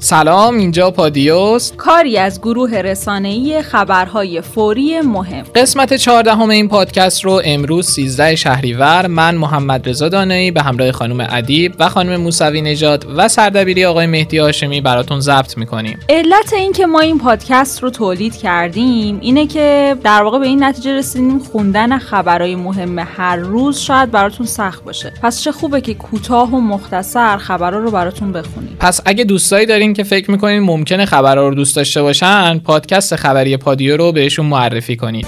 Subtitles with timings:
[0.00, 1.72] سلام اینجا پادیوس.
[1.76, 5.44] کاری از گروه رسانه‌ای خبرهای فوری مهم.
[5.54, 10.92] قسمت 14 همه این پادکست رو امروز 13 شهریور من محمد رضا دانایی به همراه
[10.92, 15.98] خانم ادیب و خانم موسوی نژاد و سردبیری آقای مهدی هاشمی براتون ضبط می‌کنیم.
[16.08, 20.64] علت این که ما این پادکست رو تولید کردیم اینه که در واقع به این
[20.64, 25.12] نتیجه رسیدیم خوندن خبرهای مهم هر روز شاید براتون سخت باشه.
[25.22, 28.76] پس چه خوبه که کوتاه و مختصر خبرها رو براتون بخونیم.
[28.80, 33.56] پس اگه دوستایی دارین که فکر می‌کنین ممکنه خبرها رو دوست داشته باشن پادکست خبری
[33.56, 35.26] پادیو رو بهشون معرفی کنید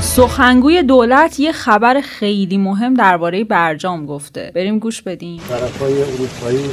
[0.00, 4.52] سخنگوی دولت یه خبر خیلی مهم درباره برجام گفته.
[4.54, 5.40] بریم گوش بدیم.
[5.48, 6.64] طرفای اروپایی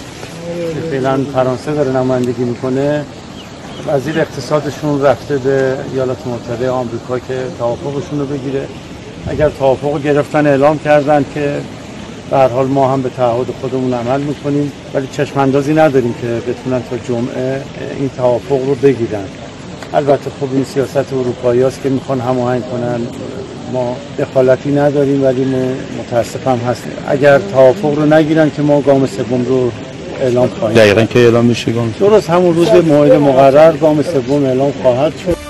[0.73, 3.05] که فعلا فرانسه داره نمایندگی می‌کنه
[3.87, 8.67] وزیر اقتصادشون رفته به ایالات متحده آمریکا که توافقشون رو بگیره.
[9.27, 11.61] اگر توافق گرفتن اعلام کردن که
[12.31, 16.81] به حال ما هم به تعهد خودمون عمل می‌کنیم ولی چشم اندازی نداریم که بتونن
[16.89, 17.61] تا جمعه
[17.99, 19.25] این توافق رو بگیرن.
[19.93, 22.99] البته خب این سیاست اروپایی است که می‌خوان هماهنگ کنن.
[23.73, 25.45] ما دخالتی نداریم ولی
[25.99, 26.91] متاسفم هستیم.
[27.07, 29.71] اگر توافق رو نگیرن که ما گام سوم رو
[30.21, 30.77] اعلام خواهیم.
[30.77, 35.42] دقیقا که اعلام میشه گام درست همون روز موعد مقرر گام سوم اعلام خواهد شد.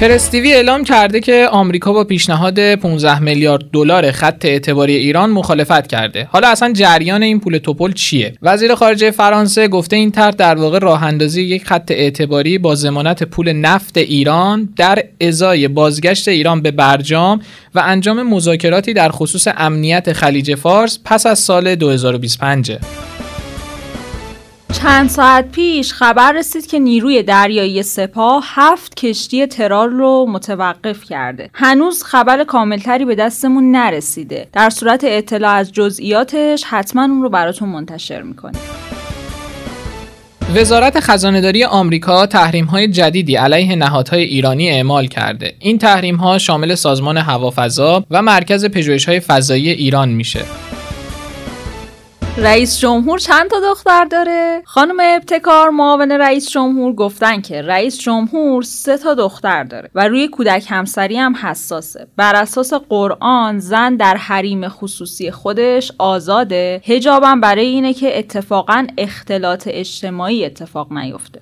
[0.00, 6.28] پرستیوی اعلام کرده که آمریکا با پیشنهاد 15 میلیارد دلار خط اعتباری ایران مخالفت کرده.
[6.30, 10.78] حالا اصلا جریان این پول توپل چیه؟ وزیر خارجه فرانسه گفته این طرح در واقع
[10.78, 16.70] راه اندازی یک خط اعتباری با ضمانت پول نفت ایران در ازای بازگشت ایران به
[16.70, 17.40] برجام
[17.74, 22.72] و انجام مذاکراتی در خصوص امنیت خلیج فارس پس از سال 2025.
[24.82, 31.50] چند ساعت پیش خبر رسید که نیروی دریایی سپاه هفت کشتی ترار رو متوقف کرده
[31.54, 37.68] هنوز خبر کاملتری به دستمون نرسیده در صورت اطلاع از جزئیاتش حتما اون رو براتون
[37.68, 38.60] منتشر می‌کنیم
[40.54, 45.54] وزارت خزانهداری آمریکا تحریم های جدیدی علیه نهادهای ایرانی اعمال کرده.
[45.58, 50.40] این تحریم ها شامل سازمان هوافضا و مرکز پژوهش های فضایی ایران میشه.
[52.38, 58.62] رئیس جمهور چند تا دختر داره؟ خانم ابتکار معاون رئیس جمهور گفتن که رئیس جمهور
[58.62, 62.06] سه تا دختر داره و روی کودک همسری هم حساسه.
[62.16, 66.80] بر اساس قرآن زن در حریم خصوصی خودش آزاده.
[66.84, 71.40] هجابم برای اینه که اتفاقا اختلاط اجتماعی اتفاق نیفته.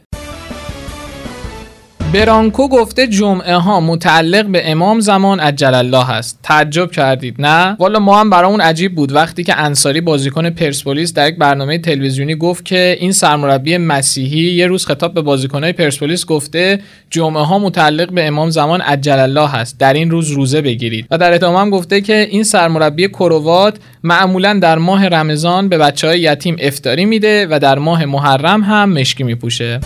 [2.14, 7.98] برانکو گفته جمعه ها متعلق به امام زمان عجل الله هست تعجب کردید نه؟ والا
[7.98, 9.12] ما هم برامون عجیب بود.
[9.12, 14.66] وقتی که انصاری بازیکن پرسپولیس در یک برنامه تلویزیونی گفت که این سرمربی مسیحی یه
[14.66, 16.80] روز خطاب به بازیکنهای پرسپولیس گفته
[17.10, 21.06] جمعه ها متعلق به امام زمان عجل الله هست در این روز روزه بگیرید.
[21.10, 26.06] و در ادامه هم گفته که این سرمربی کروات معمولا در ماه رمضان به بچه
[26.06, 29.80] های یتیم افتاری میده و در ماه محرم هم مشکی میپوشه.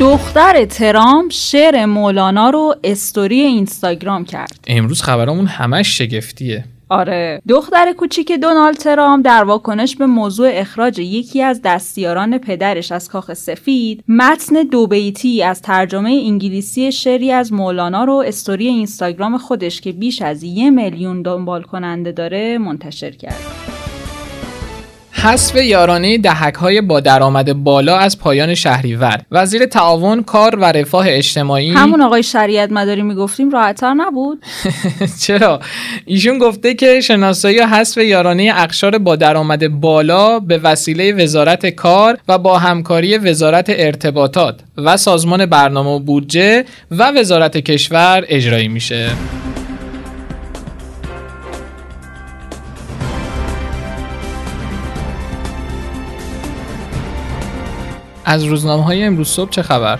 [0.00, 4.64] دختر ترام شعر مولانا رو استوری اینستاگرام کرد.
[4.66, 6.64] امروز خبرامون همش شگفتیه.
[6.88, 7.42] آره.
[7.48, 13.32] دختر کوچیک دونالد ترام در واکنش به موضوع اخراج یکی از دستیاران پدرش از کاخ
[13.32, 19.92] سفید متن دو بیتی از ترجمه انگلیسی شعری از مولانا رو استوری اینستاگرام خودش که
[19.92, 23.57] بیش از یه میلیون دنبال کننده داره منتشر کرد.
[25.22, 29.20] حذف یارانه دهک های با درآمد بالا از پایان شهریور.
[29.30, 34.42] وزیر تعاون کار و رفاه اجتماعی همون آقای شریعت مداری می‌گفتیم راحتتر نبود.
[35.22, 35.60] چرا؟
[36.06, 42.38] ایشون گفته که شناسایی حذف یارانه اقشار با درآمد بالا به وسیله وزارت کار و
[42.38, 49.10] با همکاری وزارت ارتباطات و سازمان برنامه و بودجه و وزارت کشور اجرایی میشه.
[58.30, 59.98] از روزنامه های امروز صبح چه خبر؟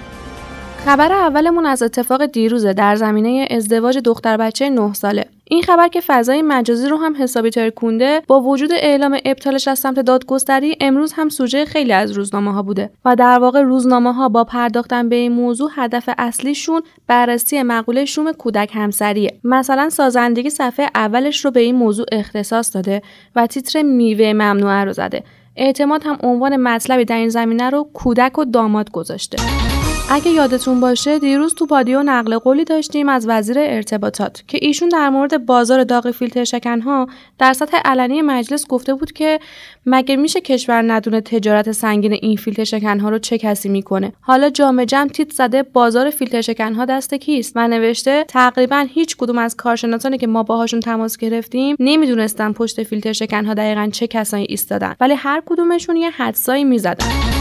[0.85, 5.25] خبر اولمون از اتفاق دیروزه در زمینه ازدواج دختر بچه 9 ساله.
[5.45, 10.01] این خبر که فضای مجازی رو هم حسابی ترکونده با وجود اعلام ابطالش از سمت
[10.01, 14.45] دادگستری امروز هم سوژه خیلی از روزنامه ها بوده و در واقع روزنامه ها با
[14.45, 21.45] پرداختن به این موضوع هدف اصلیشون بررسی مقوله شوم کودک همسریه مثلا سازندگی صفحه اولش
[21.45, 23.03] رو به این موضوع اختصاص داده
[23.37, 25.23] و تیتر میوه ممنوعه رو زده
[25.59, 29.39] اعتماد هم عنوان مطلبی در این زمینه رو کودک و داماد گذاشته.
[30.11, 35.09] اگه یادتون باشه دیروز تو پادیو نقل قولی داشتیم از وزیر ارتباطات که ایشون در
[35.09, 37.09] مورد بازار داغ فیلتر شکنها
[37.39, 39.41] در سطح علنی مجلس گفته بود که
[39.87, 44.87] مگه میشه کشور ندونه تجارت سنگین این فیلتر شکنها رو چه کسی می‌کنه؟ حالا جامعه
[44.87, 50.19] جمع تیت زده بازار فیلتر شکنها دست کیست؟ و نوشته تقریبا هیچ کدوم از کارشناسانی
[50.19, 55.43] که ما باهاشون تماس گرفتیم نمی‌دونستن پشت فیلتر شکنها دقیقا چه کسایی ایستادن ولی هر
[55.47, 57.38] کدومشون یه حدسایی می‌زدن.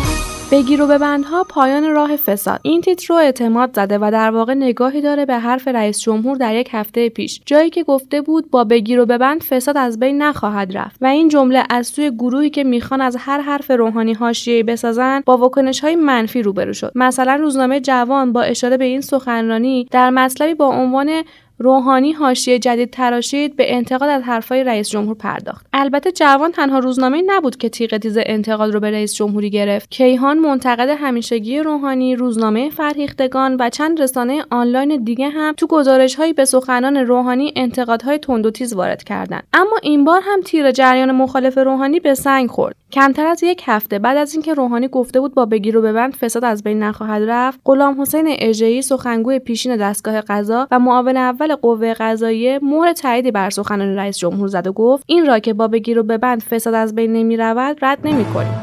[0.52, 2.60] بگیر و ببندها پایان راه فساد.
[2.64, 6.56] این تیتر رو اعتماد زده و در واقع نگاهی داره به حرف رئیس جمهور در
[6.56, 7.42] یک هفته پیش.
[7.46, 10.98] جایی که گفته بود با بگیر و ببند فساد از بین نخواهد رفت.
[11.02, 15.38] و این جمله از سوی گروهی که می‌خوان از هر حرف روحانی حاشیه‌ای بسازن با
[15.38, 16.92] واکنش های منفی روبرو شد.
[16.96, 21.24] مثلا روزنامه جوان با اشاره به این سخنرانی در مطلبی با عنوان
[21.60, 25.66] روحانی حاشیه جدید تراشید به انتقاد از حرفای رئیس جمهور پرداخت.
[25.74, 29.90] البته جوان تنها روزنامه نبود که تیغ تیز انتقاد رو به رئیس جمهوری گرفت.
[29.90, 36.34] کیهان منتقد همیشگی روحانی روزنامه فرهیختگان و چند رسانه آنلاین دیگه هم تو گزارش هایی
[36.34, 39.44] به سخنان روحانی انتقادهای تند و تیز وارد کردند.
[39.54, 42.76] اما این بار هم تیر جریان مخالف روحانی به سنگ خورد.
[42.92, 46.44] کمتر از یک هفته بعد از اینکه روحانی گفته بود با بگیر و ببند فساد
[46.44, 51.94] از بین نخواهد رفت غلام حسین اژه‌ای سخنگوی پیشین دستگاه قضا و معاون اول قوه
[51.94, 56.00] قضاییه مهر تاییدی بر سخنان رئیس جمهور زد و گفت این را که با بگیر
[56.00, 58.62] و ببند فساد از بین نمی رود رد نمی کنیم.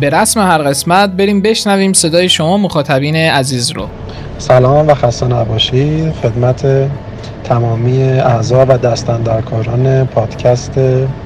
[0.00, 3.88] به رسم هر قسمت بریم بشنویم صدای شما مخاطبین عزیز رو
[4.38, 6.88] سلام و خسته نباشید خدمت
[7.44, 10.72] تمامی اعضا و دستندرکاران پادکست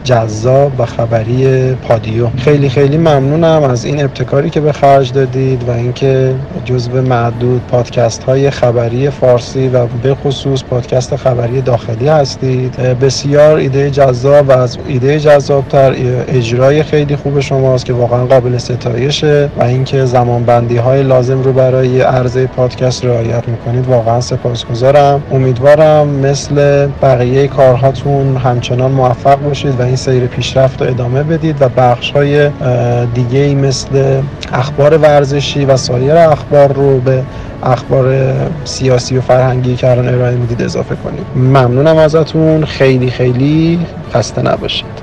[0.04, 2.26] جذاب و خبری پادیو.
[2.36, 6.34] خیلی خیلی ممنونم از این ابتکاری که به خرج دادید و اینکه
[6.64, 12.76] جزو معدود پادکست های خبری فارسی و به خصوص پادکست خبری داخلی هستید.
[12.76, 15.94] بسیار ایده جذاب و از ایده جذابتر
[16.28, 22.00] اجرای خیلی خوب شماست که واقعا قابل ستایشه و اینکه زمانبندی های لازم رو برای
[22.00, 23.86] عرضه پادکست رعایت می‌کنید.
[23.86, 25.22] واقعا سپاسگزارم.
[25.32, 31.68] امیدوارم مثل بقیه کارهاتون همچنان موفق باشید و این سیر پیشرفت رو ادامه بدید و
[31.68, 32.50] بخش های
[33.14, 34.22] دیگه مثل
[34.52, 37.22] اخبار ورزشی و سایر اخبار رو به
[37.62, 38.34] اخبار
[38.64, 41.26] سیاسی و فرهنگی که الان ارائه می‌دید اضافه کنید.
[41.36, 42.64] ممنونم ازتون.
[42.64, 44.97] خیلی خیلی خسته نباشید.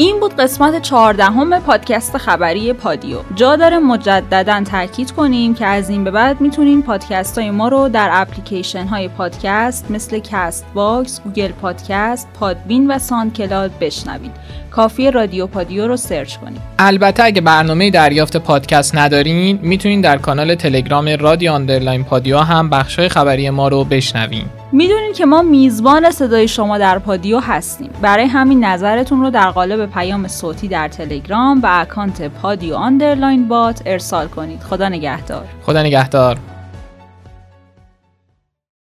[0.00, 3.18] این بود قسمت چهاردهم پادکست خبری پادیو.
[3.34, 7.88] جا داره مجددا تاکید کنیم که از این به بعد می‌تونین پادکست های ما رو
[7.88, 14.32] در اپلیکیشن های پادکست مثل Castbox، Google Podcast، Podbean و SoundCloud بشنوید.
[14.70, 16.60] کافی رادیو پادیو رو سرچ کنید.
[16.78, 23.08] البته اگه برنامه دریافت پادکست ندارین می‌تونین در کانال تلگرام رادیو underline پادیو هم بخشای
[23.08, 24.44] خبری ما رو بشنوین.
[24.72, 27.90] می‌دونین که ما میزبان صدای شما در پادیو هستیم.
[28.02, 33.82] برای همین نظرتون رو در قالب پیام صوتی در تلگرام و اکانت پادیو underline bot
[33.86, 34.60] ارسال کنید.
[34.60, 35.44] خدا نگهدار.
[35.62, 36.36] خدا نگهدار.